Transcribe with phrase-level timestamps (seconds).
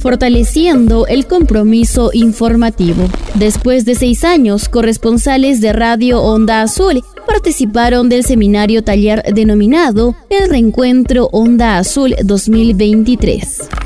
[0.00, 3.08] fortaleciendo el compromiso informativo.
[3.34, 10.50] Después de seis años, corresponsales de Radio Onda Azul participaron del seminario taller denominado El
[10.50, 13.79] Reencuentro Onda Azul 2023.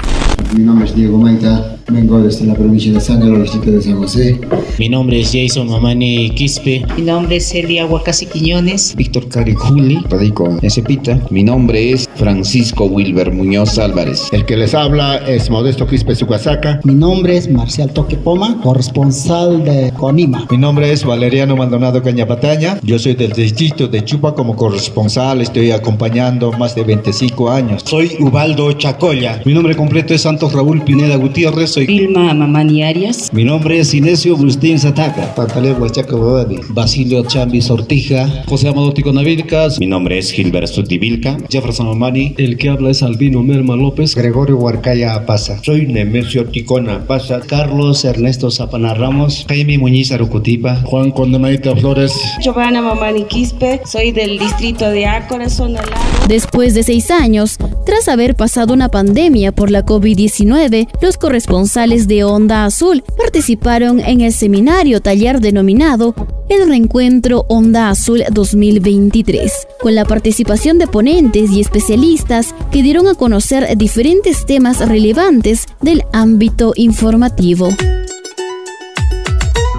[0.56, 4.40] Mi nombre es Diego Maita, vengo desde la provincia de Sangre, distrito de San José.
[4.78, 6.84] Mi nombre es Jason Mamani Quispe.
[6.96, 8.94] Mi nombre es Elia Huacasi Quiñones.
[8.96, 11.20] Víctor Cariculi, radico Cepita.
[11.30, 14.28] Mi nombre es Francisco Wilber Muñoz Álvarez.
[14.32, 16.80] El que les habla es Modesto Quispe Sucasaca.
[16.84, 20.46] Mi nombre es Marcial Toque Poma, corresponsal de Conima.
[20.50, 22.78] Mi nombre es Valeriano Maldonado Cañapataña.
[22.82, 25.40] Yo soy del distrito de Chupa como corresponsal.
[25.40, 27.82] Estoy acompañando más de 25 años.
[27.84, 29.40] Soy Ubaldo Chacoya.
[29.44, 31.72] Mi nombre completo es Santos Raúl Pineda Gutiérrez.
[31.72, 33.30] Soy Vilma Mamani Arias.
[33.34, 35.34] Mi nombre es Inesio Bustín Sataka.
[35.34, 38.42] Pantaleo Huachaco Basilio Chambi Sortija.
[38.46, 39.78] José Amado Ticonavilcas.
[39.78, 41.36] Mi nombre es Gilberto Sutivilca.
[41.50, 42.34] Jefferson Omani.
[42.38, 44.14] El que habla es Albino Merma López.
[44.14, 45.62] Gregorio Huarcaya Pasa.
[45.62, 47.40] Soy Nemesio Ticona Pasa.
[47.40, 49.44] Carlos Ernesto Zapana Ramos.
[49.46, 50.76] Jaime Muñiz Arucutipa.
[50.86, 52.14] Juan Condemaita Flores.
[52.42, 53.82] Giovanna Mamani Quispe.
[53.84, 55.82] Soy del distrito de Ácora, Zona
[56.28, 59.84] Después de seis años, tras haber pasado una pandemia por la
[60.14, 66.14] COVID-19, los corresponsales de Onda Azul participaron en el seminario taller denominado
[66.48, 73.14] El Reencuentro Onda Azul 2023, con la participación de ponentes y especialistas que dieron a
[73.14, 77.70] conocer diferentes temas relevantes del ámbito informativo.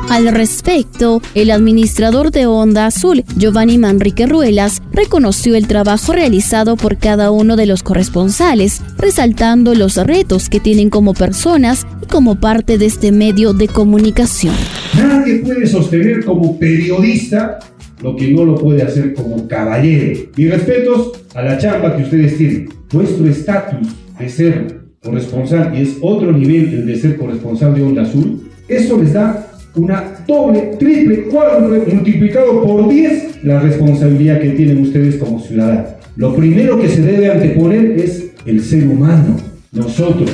[0.09, 6.97] Al respecto, el administrador de Onda Azul, Giovanni Manrique Ruelas, reconoció el trabajo realizado por
[6.97, 12.77] cada uno de los corresponsales, resaltando los retos que tienen como personas y como parte
[12.77, 14.53] de este medio de comunicación.
[14.95, 17.59] Nadie puede sostener como periodista
[18.01, 20.29] lo que no lo puede hacer como caballero.
[20.37, 22.69] Mis respetos a la chamba que ustedes tienen.
[22.93, 23.87] Vuestro estatus
[24.19, 29.01] de ser corresponsal, y es otro nivel el de ser corresponsal de Onda Azul, eso
[29.01, 35.39] les da una doble, triple, cuádruple, multiplicado por 10 la responsabilidad que tienen ustedes como
[35.39, 35.89] ciudadanos.
[36.15, 39.35] Lo primero que se debe anteponer es el ser humano,
[39.71, 40.31] nosotros.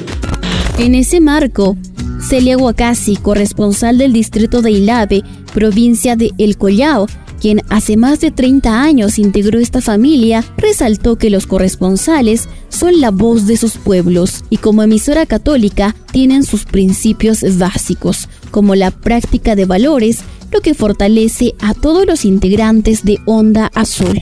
[0.78, 1.76] En ese marco,
[2.22, 5.24] Celia Huacasi, corresponsal del distrito de Ilave,
[5.54, 7.08] provincia de El Collao,
[7.42, 13.10] quien hace más de 30 años integró esta familia, resaltó que los corresponsales son la
[13.10, 19.56] voz de sus pueblos y como emisora católica tienen sus principios básicos, como la práctica
[19.56, 20.20] de valores,
[20.52, 24.22] lo que fortalece a todos los integrantes de Onda Azul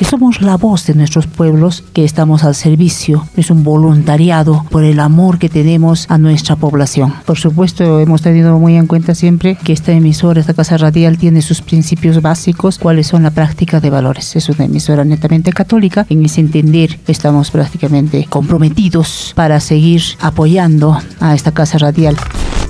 [0.00, 3.28] que somos la voz de nuestros pueblos, que estamos al servicio.
[3.36, 7.12] Es un voluntariado por el amor que tenemos a nuestra población.
[7.26, 11.42] Por supuesto, hemos tenido muy en cuenta siempre que esta emisora, esta casa radial, tiene
[11.42, 14.36] sus principios básicos, cuáles son la práctica de valores.
[14.36, 16.06] Es una emisora netamente católica.
[16.08, 22.16] En ese entender, estamos prácticamente comprometidos para seguir apoyando a esta casa radial.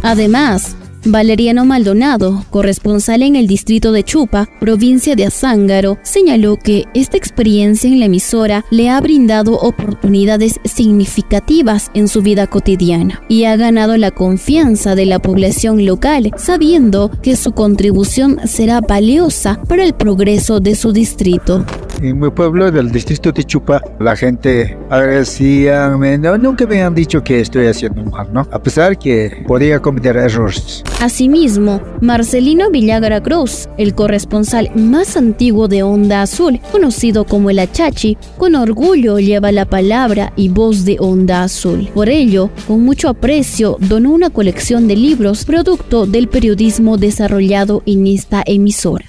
[0.03, 0.75] Además,
[1.05, 7.89] Valeriano Maldonado, corresponsal en el distrito de Chupa, provincia de Azángaro, señaló que esta experiencia
[7.89, 13.97] en la emisora le ha brindado oportunidades significativas en su vida cotidiana y ha ganado
[13.97, 20.61] la confianza de la población local, sabiendo que su contribución será valiosa para el progreso
[20.61, 21.65] de su distrito.
[22.03, 27.23] En mi pueblo del distrito de Chupa, la gente agradecía, no, nunca me han dicho
[27.23, 28.47] que estoy haciendo mal, ¿no?
[28.51, 30.83] A pesar que podía cometer errores.
[31.03, 38.17] Asimismo, Marcelino Villagra Cruz, el corresponsal más antiguo de Onda Azul, conocido como el Achachi,
[38.39, 41.91] con orgullo lleva la palabra y voz de Onda Azul.
[41.93, 48.07] Por ello, con mucho aprecio, donó una colección de libros producto del periodismo desarrollado en
[48.07, 49.05] esta emisora.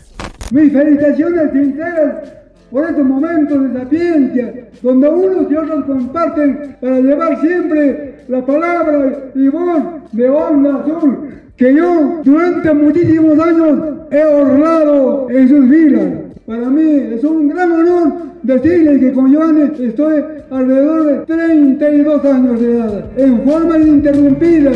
[0.51, 2.40] Mis felicitaciones sinceras
[2.71, 9.31] por estos momentos de sapiencia, donde unos y otros comparten para llevar siempre la palabra
[9.35, 9.83] y voz
[10.13, 13.79] de Onda Azul que yo durante muchísimos años
[14.09, 16.09] he honrado en sus vidas.
[16.47, 22.59] Para mí es un gran honor decirles que con Joanes estoy alrededor de 32 años
[22.59, 24.71] de edad, en forma ininterrumpida.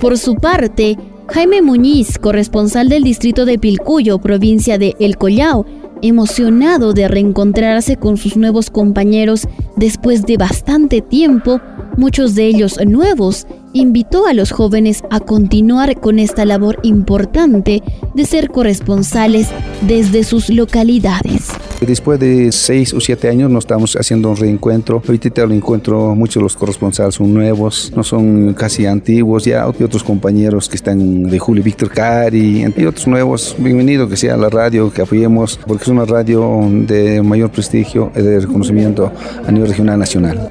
[0.00, 0.96] Por su parte,
[1.30, 5.66] Jaime Muñiz, corresponsal del distrito de Pilcuyo, provincia de El Collao,
[6.08, 11.60] emocionado de reencontrarse con sus nuevos compañeros después de bastante tiempo,
[11.96, 17.82] muchos de ellos nuevos, invitó a los jóvenes a continuar con esta labor importante
[18.14, 19.48] de ser corresponsales
[19.82, 21.50] desde sus localidades.
[21.80, 25.02] Después de seis o siete años nos estamos haciendo un reencuentro.
[25.06, 29.82] Ahorita lo encuentro, muchos de los corresponsales son nuevos, no son casi antiguos, ya hay
[29.82, 33.54] otros compañeros que están de Julio Víctor Cari y otros nuevos.
[33.58, 38.22] Bienvenido que sea la radio, que apoyemos, porque es una radio de mayor prestigio y
[38.22, 39.12] de reconocimiento
[39.46, 40.50] a nivel regional nacional.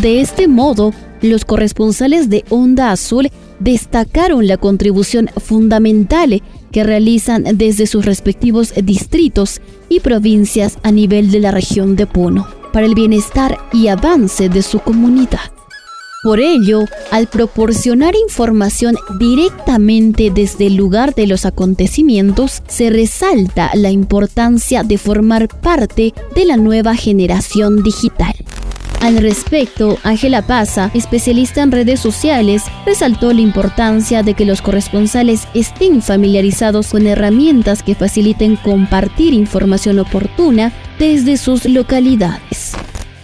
[0.00, 0.92] De este modo,
[1.22, 6.42] los corresponsales de Onda Azul destacaron la contribución fundamental
[6.72, 12.46] que realizan desde sus respectivos distritos y provincias a nivel de la región de Puno
[12.72, 15.52] para el bienestar y avance de su comunidad.
[16.24, 23.90] Por ello, al proporcionar información directamente desde el lugar de los acontecimientos, se resalta la
[23.90, 28.34] importancia de formar parte de la nueva generación digital.
[29.04, 35.46] Al respecto, Ángela Paza, especialista en redes sociales, resaltó la importancia de que los corresponsales
[35.52, 42.63] estén familiarizados con herramientas que faciliten compartir información oportuna desde sus localidades.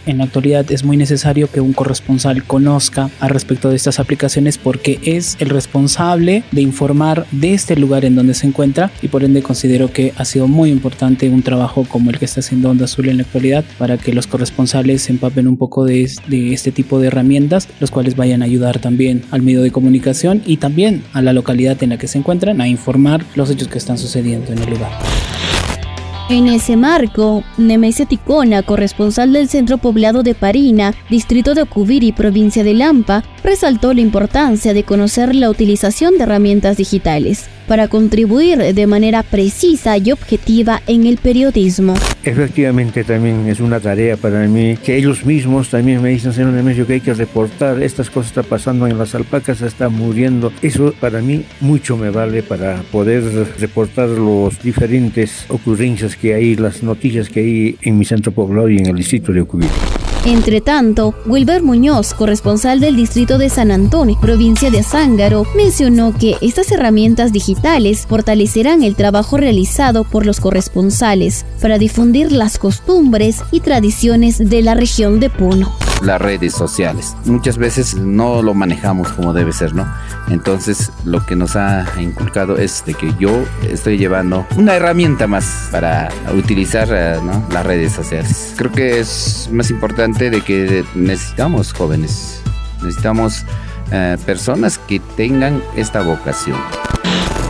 [0.07, 4.59] En la actualidad es muy necesario que un corresponsal conozca al respecto de estas aplicaciones
[4.59, 9.25] porque es el responsable de informar de este lugar en donde se encuentra y por
[9.25, 12.87] ende considero que ha sido muy importante un trabajo como el que está haciendo Onda
[12.87, 16.73] Azul en la actualidad para que los corresponsales se empapen un poco de, de este
[16.73, 21.03] tipo de herramientas, los cuales vayan a ayudar también al medio de comunicación y también
[21.13, 24.53] a la localidad en la que se encuentran a informar los hechos que están sucediendo
[24.53, 24.91] en el lugar.
[26.31, 32.63] En ese marco, Nemesia Ticona, corresponsal del centro poblado de Parina, distrito de Ocubiri, provincia
[32.63, 38.87] de Lampa, resaltó la importancia de conocer la utilización de herramientas digitales para contribuir de
[38.89, 41.95] manera precisa y objetiva en el periodismo.
[42.25, 46.85] Efectivamente también es una tarea para mí que ellos mismos también me dicen, señor Nemesio,
[46.85, 50.53] que hay que reportar, estas cosas están pasando en las alpacas, están muriendo.
[50.63, 53.23] Eso para mí mucho me vale para poder
[53.61, 58.79] reportar los diferentes ocurrencias que hay, las noticias que hay en mi centro poblado y
[58.79, 59.67] en el distrito de Ocubí.
[60.25, 66.37] Entre tanto, Wilber Muñoz, corresponsal del distrito de San Antonio, provincia de Zángaro, mencionó que
[66.43, 73.61] estas herramientas digitales fortalecerán el trabajo realizado por los corresponsales para difundir las costumbres y
[73.61, 77.17] tradiciones de la región de Puno las redes sociales.
[77.25, 79.87] Muchas veces no lo manejamos como debe ser, ¿no?
[80.29, 85.69] Entonces lo que nos ha inculcado es de que yo estoy llevando una herramienta más
[85.71, 87.19] para utilizar eh,
[87.53, 88.55] las redes sociales.
[88.57, 92.43] Creo que es más importante de que necesitamos jóvenes,
[92.83, 93.45] necesitamos
[93.93, 96.59] eh, personas que tengan esta vocación.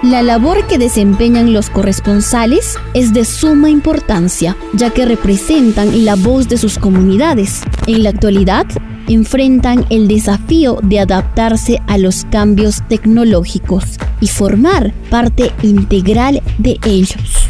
[0.03, 6.49] La labor que desempeñan los corresponsales es de suma importancia, ya que representan la voz
[6.49, 7.61] de sus comunidades.
[7.87, 8.67] En la actualidad,
[9.09, 17.50] enfrentan el desafío de adaptarse a los cambios tecnológicos y formar parte integral de ellos.